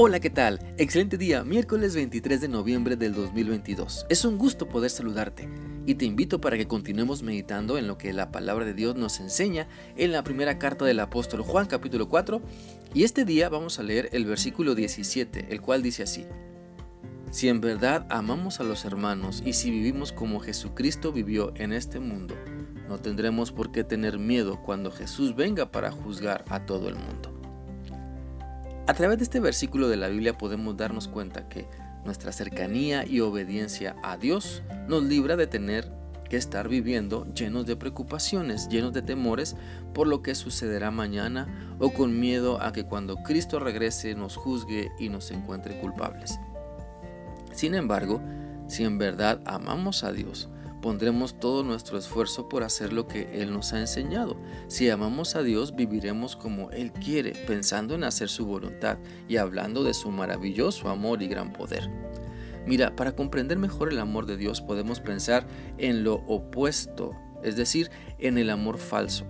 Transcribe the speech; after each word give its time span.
Hola, 0.00 0.20
¿qué 0.20 0.30
tal? 0.30 0.60
Excelente 0.76 1.18
día, 1.18 1.42
miércoles 1.42 1.96
23 1.96 2.40
de 2.40 2.46
noviembre 2.46 2.94
del 2.94 3.14
2022. 3.14 4.06
Es 4.08 4.24
un 4.24 4.38
gusto 4.38 4.68
poder 4.68 4.90
saludarte 4.90 5.48
y 5.86 5.96
te 5.96 6.04
invito 6.04 6.40
para 6.40 6.56
que 6.56 6.68
continuemos 6.68 7.24
meditando 7.24 7.78
en 7.78 7.88
lo 7.88 7.98
que 7.98 8.12
la 8.12 8.30
palabra 8.30 8.64
de 8.64 8.74
Dios 8.74 8.94
nos 8.94 9.18
enseña 9.18 9.66
en 9.96 10.12
la 10.12 10.22
primera 10.22 10.56
carta 10.56 10.84
del 10.84 11.00
apóstol 11.00 11.42
Juan 11.42 11.66
capítulo 11.66 12.08
4 12.08 12.40
y 12.94 13.02
este 13.02 13.24
día 13.24 13.48
vamos 13.48 13.80
a 13.80 13.82
leer 13.82 14.08
el 14.12 14.24
versículo 14.24 14.76
17, 14.76 15.48
el 15.50 15.60
cual 15.60 15.82
dice 15.82 16.04
así. 16.04 16.26
Si 17.32 17.48
en 17.48 17.60
verdad 17.60 18.06
amamos 18.08 18.60
a 18.60 18.62
los 18.62 18.84
hermanos 18.84 19.42
y 19.44 19.54
si 19.54 19.72
vivimos 19.72 20.12
como 20.12 20.38
Jesucristo 20.38 21.10
vivió 21.10 21.52
en 21.56 21.72
este 21.72 21.98
mundo, 21.98 22.36
no 22.88 22.98
tendremos 22.98 23.50
por 23.50 23.72
qué 23.72 23.82
tener 23.82 24.20
miedo 24.20 24.62
cuando 24.62 24.92
Jesús 24.92 25.34
venga 25.34 25.72
para 25.72 25.90
juzgar 25.90 26.44
a 26.50 26.66
todo 26.66 26.88
el 26.88 26.94
mundo. 26.94 27.37
A 28.88 28.94
través 28.94 29.18
de 29.18 29.24
este 29.24 29.38
versículo 29.38 29.90
de 29.90 29.98
la 29.98 30.08
Biblia 30.08 30.38
podemos 30.38 30.74
darnos 30.74 31.08
cuenta 31.08 31.46
que 31.46 31.68
nuestra 32.06 32.32
cercanía 32.32 33.04
y 33.04 33.20
obediencia 33.20 33.94
a 34.02 34.16
Dios 34.16 34.62
nos 34.88 35.02
libra 35.02 35.36
de 35.36 35.46
tener 35.46 35.92
que 36.30 36.38
estar 36.38 36.70
viviendo 36.70 37.26
llenos 37.34 37.66
de 37.66 37.76
preocupaciones, 37.76 38.66
llenos 38.70 38.94
de 38.94 39.02
temores 39.02 39.56
por 39.92 40.06
lo 40.06 40.22
que 40.22 40.34
sucederá 40.34 40.90
mañana 40.90 41.76
o 41.78 41.92
con 41.92 42.18
miedo 42.18 42.62
a 42.62 42.72
que 42.72 42.84
cuando 42.84 43.16
Cristo 43.16 43.58
regrese 43.58 44.14
nos 44.14 44.36
juzgue 44.36 44.90
y 44.98 45.10
nos 45.10 45.30
encuentre 45.32 45.78
culpables. 45.80 46.40
Sin 47.52 47.74
embargo, 47.74 48.22
si 48.68 48.84
en 48.84 48.96
verdad 48.96 49.42
amamos 49.44 50.02
a 50.02 50.12
Dios, 50.12 50.48
pondremos 50.88 51.38
todo 51.38 51.64
nuestro 51.64 51.98
esfuerzo 51.98 52.48
por 52.48 52.62
hacer 52.62 52.94
lo 52.94 53.06
que 53.06 53.42
Él 53.42 53.52
nos 53.52 53.74
ha 53.74 53.78
enseñado. 53.78 54.38
Si 54.68 54.88
amamos 54.88 55.36
a 55.36 55.42
Dios, 55.42 55.76
viviremos 55.76 56.34
como 56.34 56.70
Él 56.70 56.92
quiere, 56.92 57.32
pensando 57.46 57.94
en 57.94 58.04
hacer 58.04 58.30
su 58.30 58.46
voluntad 58.46 58.96
y 59.28 59.36
hablando 59.36 59.84
de 59.84 59.92
su 59.92 60.10
maravilloso 60.10 60.88
amor 60.88 61.22
y 61.22 61.28
gran 61.28 61.52
poder. 61.52 61.90
Mira, 62.66 62.96
para 62.96 63.12
comprender 63.12 63.58
mejor 63.58 63.92
el 63.92 63.98
amor 63.98 64.24
de 64.24 64.38
Dios 64.38 64.62
podemos 64.62 65.00
pensar 65.00 65.46
en 65.76 66.04
lo 66.04 66.24
opuesto, 66.26 67.14
es 67.42 67.54
decir, 67.54 67.90
en 68.18 68.38
el 68.38 68.48
amor 68.48 68.78
falso, 68.78 69.26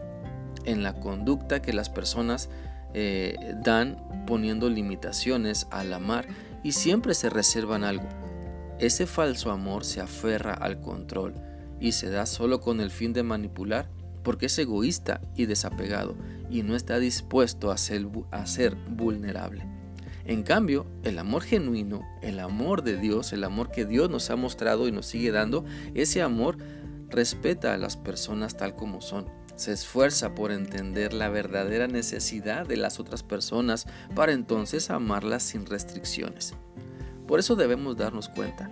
en 0.64 0.84
la 0.84 1.00
conducta 1.00 1.60
que 1.60 1.72
las 1.72 1.90
personas 1.90 2.50
eh, 2.94 3.34
dan 3.64 4.24
poniendo 4.28 4.70
limitaciones 4.70 5.66
al 5.72 5.92
amar 5.92 6.28
y 6.62 6.70
siempre 6.70 7.14
se 7.14 7.30
reservan 7.30 7.82
algo. 7.82 8.06
Ese 8.78 9.06
falso 9.06 9.50
amor 9.50 9.84
se 9.84 10.00
aferra 10.00 10.54
al 10.54 10.80
control 10.80 11.34
y 11.80 11.92
se 11.92 12.10
da 12.10 12.26
solo 12.26 12.60
con 12.60 12.80
el 12.80 12.90
fin 12.90 13.12
de 13.12 13.22
manipular 13.22 13.90
porque 14.22 14.46
es 14.46 14.58
egoísta 14.58 15.20
y 15.34 15.46
desapegado 15.46 16.16
y 16.50 16.62
no 16.62 16.76
está 16.76 16.98
dispuesto 16.98 17.70
a 17.70 17.76
ser, 17.76 18.06
a 18.30 18.46
ser 18.46 18.76
vulnerable. 18.76 19.64
En 20.24 20.42
cambio, 20.42 20.86
el 21.02 21.18
amor 21.18 21.42
genuino, 21.42 22.06
el 22.22 22.38
amor 22.38 22.82
de 22.82 22.98
Dios, 22.98 23.32
el 23.32 23.44
amor 23.44 23.70
que 23.70 23.86
Dios 23.86 24.10
nos 24.10 24.28
ha 24.30 24.36
mostrado 24.36 24.86
y 24.86 24.92
nos 24.92 25.06
sigue 25.06 25.32
dando, 25.32 25.64
ese 25.94 26.22
amor 26.22 26.58
respeta 27.08 27.72
a 27.72 27.78
las 27.78 27.96
personas 27.96 28.56
tal 28.56 28.76
como 28.76 29.00
son. 29.00 29.26
Se 29.56 29.72
esfuerza 29.72 30.34
por 30.34 30.52
entender 30.52 31.14
la 31.14 31.30
verdadera 31.30 31.88
necesidad 31.88 32.66
de 32.66 32.76
las 32.76 33.00
otras 33.00 33.22
personas 33.22 33.86
para 34.14 34.32
entonces 34.32 34.90
amarlas 34.90 35.42
sin 35.42 35.66
restricciones. 35.66 36.54
Por 37.28 37.38
eso 37.38 37.54
debemos 37.56 37.96
darnos 37.96 38.30
cuenta 38.30 38.70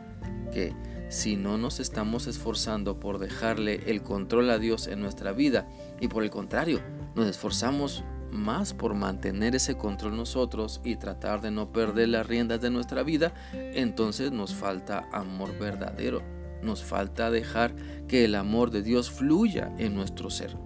que 0.50 0.74
si 1.10 1.36
no 1.36 1.58
nos 1.58 1.78
estamos 1.78 2.26
esforzando 2.26 2.98
por 2.98 3.18
dejarle 3.18 3.82
el 3.86 4.02
control 4.02 4.48
a 4.48 4.58
Dios 4.58 4.86
en 4.88 5.00
nuestra 5.00 5.32
vida 5.32 5.68
y 6.00 6.08
por 6.08 6.24
el 6.24 6.30
contrario, 6.30 6.80
nos 7.14 7.27
esforzamos 7.27 8.02
más 8.32 8.72
por 8.72 8.94
mantener 8.94 9.54
ese 9.54 9.77
control 9.77 10.16
nosotros 10.16 10.80
y 10.84 10.96
tratar 10.96 11.42
de 11.42 11.50
no 11.50 11.70
perder 11.70 12.08
las 12.08 12.27
riendas 12.27 12.60
de 12.62 12.70
nuestra 12.70 13.02
vida, 13.02 13.34
entonces 13.52 14.32
nos 14.32 14.54
falta 14.54 15.06
amor 15.12 15.56
verdadero, 15.58 16.22
nos 16.62 16.83
falta 16.83 17.30
dejar 17.30 17.77
que 18.08 18.24
el 18.24 18.34
amor 18.34 18.70
de 18.70 18.83
Dios 18.83 19.11
fluya 19.11 19.72
en 19.78 19.95
nuestro 19.95 20.30
ser. 20.30 20.56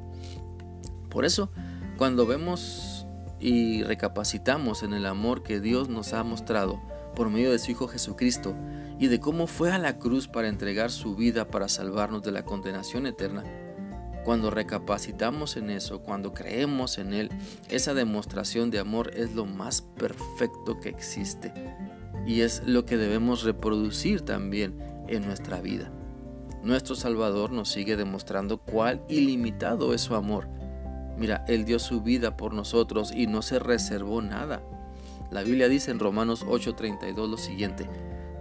Por 1.10 1.24
eso, 1.24 1.50
cuando 1.98 2.24
vemos 2.24 3.04
y 3.40 3.82
recapacitamos 3.82 4.84
en 4.84 4.94
el 4.94 5.06
amor 5.06 5.42
que 5.42 5.60
Dios 5.60 5.88
nos 5.88 6.12
ha 6.12 6.22
mostrado, 6.22 6.80
por 7.14 7.30
medio 7.30 7.52
de 7.52 7.58
su 7.58 7.70
Hijo 7.70 7.88
Jesucristo 7.88 8.54
y 8.98 9.08
de 9.08 9.20
cómo 9.20 9.46
fue 9.46 9.72
a 9.72 9.78
la 9.78 9.98
cruz 9.98 10.28
para 10.28 10.48
entregar 10.48 10.90
su 10.90 11.16
vida 11.16 11.48
para 11.48 11.68
salvarnos 11.68 12.22
de 12.22 12.32
la 12.32 12.44
condenación 12.44 13.06
eterna, 13.06 13.44
cuando 14.24 14.50
recapacitamos 14.50 15.56
en 15.56 15.70
eso, 15.70 16.02
cuando 16.02 16.34
creemos 16.34 16.98
en 16.98 17.14
Él, 17.14 17.30
esa 17.68 17.94
demostración 17.94 18.70
de 18.70 18.78
amor 18.78 19.12
es 19.14 19.34
lo 19.34 19.46
más 19.46 19.82
perfecto 19.82 20.78
que 20.78 20.90
existe 20.90 21.52
y 22.26 22.42
es 22.42 22.62
lo 22.66 22.84
que 22.84 22.96
debemos 22.96 23.44
reproducir 23.44 24.20
también 24.20 24.78
en 25.08 25.24
nuestra 25.24 25.60
vida. 25.60 25.90
Nuestro 26.62 26.94
Salvador 26.94 27.52
nos 27.52 27.70
sigue 27.70 27.96
demostrando 27.96 28.58
cuál 28.58 29.02
ilimitado 29.08 29.94
es 29.94 30.02
su 30.02 30.14
amor. 30.14 30.46
Mira, 31.16 31.44
Él 31.48 31.64
dio 31.64 31.78
su 31.78 32.02
vida 32.02 32.36
por 32.36 32.52
nosotros 32.52 33.12
y 33.14 33.26
no 33.26 33.40
se 33.40 33.58
reservó 33.58 34.20
nada. 34.20 34.62
La 35.30 35.44
Biblia 35.44 35.68
dice 35.68 35.92
en 35.92 36.00
Romanos 36.00 36.44
8:32 36.44 37.30
lo 37.30 37.36
siguiente, 37.36 37.88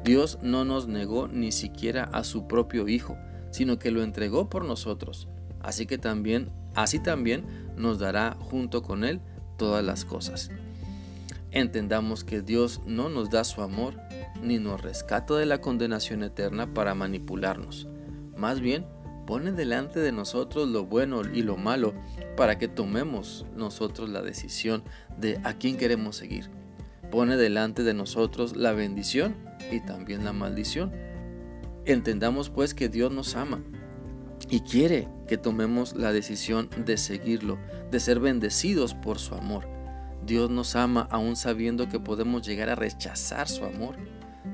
Dios 0.03 0.39
no 0.41 0.66
nos 0.66 0.88
negó 0.88 1.27
ni 1.27 1.51
siquiera 1.51 2.05
a 2.05 2.23
su 2.23 2.47
propio 2.47 2.88
Hijo, 2.88 3.16
sino 3.51 3.77
que 3.77 3.91
lo 3.91 4.01
entregó 4.01 4.50
por 4.50 4.66
nosotros. 4.66 5.27
Así 5.61 5.85
que 5.85 5.97
también, 6.00 6.50
así 6.73 7.00
también 7.00 7.45
nos 7.75 8.00
dará 8.00 8.35
junto 8.39 8.81
con 8.81 9.03
Él 9.03 9.22
todas 9.57 9.83
las 9.83 10.03
cosas. 10.03 10.50
Entendamos 11.51 12.23
que 12.23 12.41
Dios 12.41 12.81
no 12.85 13.09
nos 13.09 13.29
da 13.29 13.44
su 13.44 13.61
amor 13.61 13.95
ni 14.41 14.57
nos 14.57 14.81
rescata 14.81 15.35
de 15.35 15.45
la 15.45 15.61
condenación 15.61 16.23
eterna 16.23 16.73
para 16.73 16.95
manipularnos. 16.95 17.88
Más 18.35 18.61
bien, 18.61 18.85
pone 19.27 19.51
delante 19.51 20.00
de 20.00 20.11
nosotros 20.11 20.67
lo 20.67 20.85
bueno 20.85 21.21
y 21.21 21.44
lo 21.44 21.56
malo 21.56 21.94
para 22.35 22.57
que 22.57 22.67
tomemos 22.67 23.45
nosotros 23.56 24.09
la 24.09 24.21
decisión 24.21 24.83
de 25.17 25.39
a 25.44 25.53
quién 25.53 25.77
queremos 25.77 26.16
seguir 26.16 26.58
pone 27.11 27.37
delante 27.37 27.83
de 27.83 27.93
nosotros 27.93 28.55
la 28.55 28.73
bendición 28.73 29.35
y 29.71 29.79
también 29.81 30.23
la 30.23 30.33
maldición. 30.33 30.91
Entendamos 31.85 32.49
pues 32.49 32.73
que 32.73 32.89
Dios 32.89 33.11
nos 33.11 33.35
ama 33.35 33.63
y 34.49 34.61
quiere 34.61 35.07
que 35.27 35.37
tomemos 35.37 35.95
la 35.95 36.11
decisión 36.11 36.69
de 36.85 36.97
seguirlo, 36.97 37.57
de 37.91 37.99
ser 37.99 38.19
bendecidos 38.19 38.93
por 38.93 39.19
su 39.19 39.35
amor. 39.35 39.67
Dios 40.25 40.49
nos 40.49 40.75
ama 40.75 41.07
aún 41.11 41.35
sabiendo 41.35 41.89
que 41.89 41.99
podemos 41.99 42.45
llegar 42.45 42.69
a 42.69 42.75
rechazar 42.75 43.47
su 43.47 43.63
amor. 43.63 43.95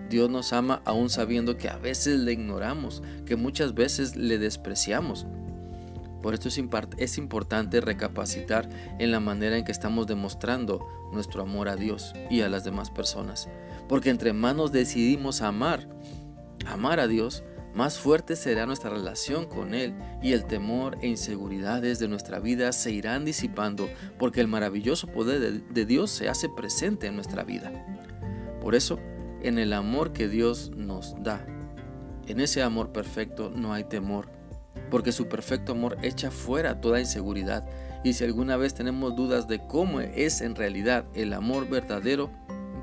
Dios 0.09 0.29
nos 0.29 0.53
ama 0.53 0.81
aún 0.85 1.09
sabiendo 1.09 1.57
que 1.57 1.69
a 1.69 1.77
veces 1.77 2.19
le 2.19 2.33
ignoramos, 2.33 3.01
que 3.25 3.35
muchas 3.35 3.73
veces 3.73 4.15
le 4.15 4.37
despreciamos. 4.37 5.25
Por 6.25 6.33
esto 6.33 6.49
es, 6.49 7.17
importante 7.19 7.81
recapacitar 7.81 8.67
en 8.97 9.11
la 9.11 9.19
manera 9.19 9.59
en 9.59 9.63
que 9.63 9.71
estamos 9.71 10.07
demostrando 10.07 10.83
nuestro 11.13 11.43
amor 11.43 11.69
a 11.69 11.75
Dios 11.75 12.15
y 12.31 12.41
a 12.41 12.49
las 12.49 12.63
demás 12.63 12.89
personas. 12.89 13.47
Porque 13.87 14.09
entre 14.09 14.33
más 14.33 14.55
nos 14.55 14.71
decidimos 14.71 15.43
amar, 15.43 15.87
amar 16.65 16.99
a 16.99 17.05
Dios, 17.05 17.43
más 17.75 17.99
fuerte 17.99 18.35
será 18.35 18.65
nuestra 18.65 18.89
relación 18.89 19.45
con 19.45 19.75
Él 19.75 19.93
y 20.23 20.33
el 20.33 20.45
temor 20.45 20.97
e 21.03 21.09
inseguridades 21.09 21.99
de 21.99 22.07
nuestra 22.07 22.39
vida 22.39 22.71
se 22.71 22.89
irán 22.89 23.23
disipando 23.23 23.87
porque 24.17 24.41
el 24.41 24.47
maravilloso 24.47 25.05
poder 25.05 25.61
de 25.61 25.85
Dios 25.85 26.09
se 26.09 26.27
hace 26.27 26.49
presente 26.49 27.05
en 27.05 27.13
nuestra 27.17 27.43
vida. 27.43 27.71
Por 28.61 28.73
eso, 28.73 28.97
en 29.43 29.59
el 29.59 29.73
amor 29.73 30.11
que 30.11 30.27
Dios 30.27 30.71
nos 30.75 31.13
da, 31.21 31.45
en 32.25 32.39
ese 32.39 32.63
amor 32.63 32.91
perfecto 32.91 33.51
no 33.55 33.73
hay 33.73 33.83
temor, 33.83 34.34
porque 34.89 35.11
su 35.11 35.27
perfecto 35.27 35.73
amor 35.73 35.97
echa 36.01 36.31
fuera 36.31 36.81
toda 36.81 36.99
inseguridad. 36.99 37.65
Y 38.03 38.13
si 38.13 38.23
alguna 38.23 38.57
vez 38.57 38.73
tenemos 38.73 39.15
dudas 39.15 39.47
de 39.47 39.59
cómo 39.65 39.99
es 39.99 40.41
en 40.41 40.55
realidad 40.55 41.05
el 41.13 41.33
amor 41.33 41.67
verdadero, 41.67 42.29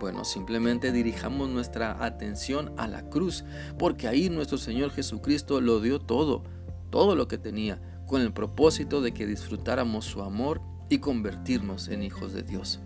bueno, 0.00 0.24
simplemente 0.24 0.90
dirijamos 0.90 1.48
nuestra 1.48 2.04
atención 2.04 2.72
a 2.76 2.88
la 2.88 3.08
cruz, 3.08 3.44
porque 3.78 4.08
ahí 4.08 4.28
nuestro 4.30 4.58
Señor 4.58 4.90
Jesucristo 4.90 5.60
lo 5.60 5.80
dio 5.80 6.00
todo, 6.00 6.42
todo 6.90 7.14
lo 7.14 7.28
que 7.28 7.38
tenía, 7.38 7.80
con 8.06 8.20
el 8.20 8.32
propósito 8.32 9.00
de 9.00 9.14
que 9.14 9.26
disfrutáramos 9.26 10.04
su 10.04 10.22
amor 10.22 10.60
y 10.88 10.98
convertirnos 10.98 11.88
en 11.88 12.02
hijos 12.02 12.32
de 12.32 12.42
Dios. 12.42 12.80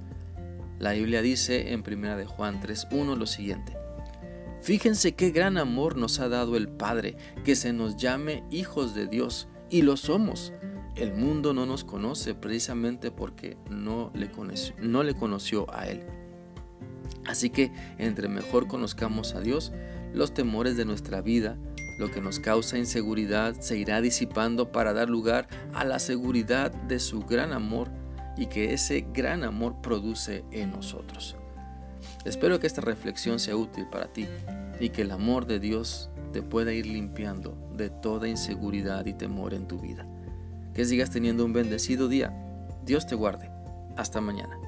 La 0.78 0.92
Biblia 0.92 1.22
dice 1.22 1.72
en 1.72 1.80
1 1.80 2.16
de 2.18 2.26
Juan 2.26 2.60
3:1 2.60 3.16
lo 3.16 3.24
siguiente: 3.26 3.85
Fíjense 4.60 5.14
qué 5.14 5.30
gran 5.30 5.58
amor 5.58 5.96
nos 5.96 6.18
ha 6.20 6.28
dado 6.28 6.56
el 6.56 6.68
Padre, 6.68 7.16
que 7.44 7.56
se 7.56 7.72
nos 7.72 7.96
llame 7.96 8.44
hijos 8.50 8.94
de 8.94 9.06
Dios, 9.06 9.48
y 9.70 9.82
lo 9.82 9.96
somos. 9.96 10.52
El 10.96 11.12
mundo 11.12 11.52
no 11.52 11.66
nos 11.66 11.84
conoce 11.84 12.34
precisamente 12.34 13.10
porque 13.10 13.58
no 13.68 14.10
le 14.14 14.30
conoció, 14.30 14.74
no 14.80 15.02
le 15.02 15.14
conoció 15.14 15.66
a 15.74 15.88
Él. 15.88 16.04
Así 17.26 17.50
que 17.50 17.72
entre 17.98 18.28
mejor 18.28 18.66
conozcamos 18.66 19.34
a 19.34 19.40
Dios, 19.40 19.72
los 20.14 20.32
temores 20.32 20.76
de 20.76 20.84
nuestra 20.84 21.20
vida, 21.20 21.58
lo 21.98 22.10
que 22.10 22.20
nos 22.20 22.40
causa 22.40 22.78
inseguridad, 22.78 23.60
se 23.60 23.76
irá 23.76 24.00
disipando 24.00 24.72
para 24.72 24.92
dar 24.92 25.10
lugar 25.10 25.48
a 25.74 25.84
la 25.84 25.98
seguridad 25.98 26.70
de 26.70 26.98
su 26.98 27.20
gran 27.20 27.52
amor 27.52 27.90
y 28.36 28.46
que 28.46 28.72
ese 28.72 29.06
gran 29.12 29.44
amor 29.44 29.80
produce 29.82 30.44
en 30.50 30.70
nosotros. 30.70 31.36
Espero 32.24 32.58
que 32.60 32.66
esta 32.66 32.80
reflexión 32.80 33.38
sea 33.38 33.56
útil 33.56 33.86
para 33.90 34.12
ti 34.12 34.26
y 34.80 34.90
que 34.90 35.02
el 35.02 35.10
amor 35.10 35.46
de 35.46 35.60
Dios 35.60 36.10
te 36.32 36.42
pueda 36.42 36.72
ir 36.72 36.86
limpiando 36.86 37.56
de 37.76 37.90
toda 37.90 38.28
inseguridad 38.28 39.06
y 39.06 39.14
temor 39.14 39.54
en 39.54 39.66
tu 39.66 39.78
vida. 39.78 40.06
Que 40.74 40.84
sigas 40.84 41.10
teniendo 41.10 41.44
un 41.44 41.52
bendecido 41.52 42.08
día. 42.08 42.32
Dios 42.84 43.06
te 43.06 43.14
guarde. 43.14 43.50
Hasta 43.96 44.20
mañana. 44.20 44.58